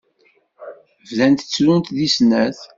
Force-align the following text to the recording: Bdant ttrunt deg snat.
Bdant 1.09 1.39
ttrunt 1.47 1.93
deg 1.97 2.09
snat. 2.15 2.59